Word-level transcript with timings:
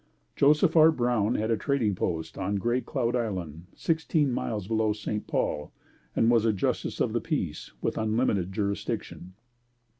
Joseph 0.35 0.75
R. 0.75 0.91
Brown 0.91 1.35
had 1.35 1.51
a 1.51 1.55
trading 1.57 1.93
post 1.93 2.35
on 2.35 2.55
Gray 2.55 2.81
Cloud 2.81 3.15
Island, 3.15 3.67
sixteen 3.75 4.31
miles 4.31 4.67
below 4.67 4.93
St. 4.93 5.27
Paul 5.27 5.71
and 6.15 6.31
was 6.31 6.43
a 6.43 6.51
Justice 6.51 6.99
of 6.99 7.13
the 7.13 7.21
Peace 7.21 7.71
with 7.83 7.99
unlimited 7.99 8.51
jurisdiction. 8.51 9.35